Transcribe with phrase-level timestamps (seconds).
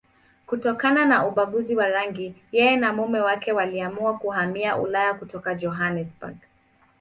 [0.47, 6.35] Kutokana na ubaguzi wa rangi, yeye na mume wake waliamua kuhamia Ulaya kutoka Johannesburg.